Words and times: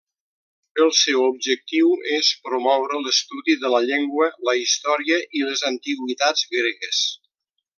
El 0.83 0.87
seu 0.99 1.19
objectiu 1.25 1.91
és 2.19 2.31
promoure 2.47 3.01
l'estudi 3.03 3.57
de 3.65 3.71
la 3.75 3.83
llengua, 3.91 4.31
la 4.49 4.57
història 4.63 5.21
i 5.41 5.45
les 5.51 5.65
antiguitats 5.71 6.49
gregues. 6.57 7.05